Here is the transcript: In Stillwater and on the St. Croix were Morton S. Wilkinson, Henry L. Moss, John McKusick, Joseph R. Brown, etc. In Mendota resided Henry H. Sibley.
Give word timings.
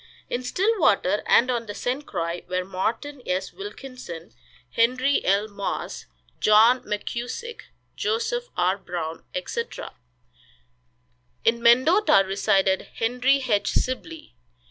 In 0.31 0.41
Stillwater 0.41 1.21
and 1.27 1.51
on 1.51 1.67
the 1.67 1.75
St. 1.75 2.07
Croix 2.07 2.41
were 2.49 2.65
Morton 2.65 3.21
S. 3.23 3.53
Wilkinson, 3.53 4.33
Henry 4.71 5.23
L. 5.23 5.47
Moss, 5.47 6.07
John 6.39 6.81
McKusick, 6.81 7.65
Joseph 7.95 8.47
R. 8.57 8.79
Brown, 8.79 9.23
etc. 9.35 9.93
In 11.45 11.61
Mendota 11.61 12.23
resided 12.25 12.87
Henry 12.95 13.43
H. 13.47 13.73
Sibley. 13.73 14.33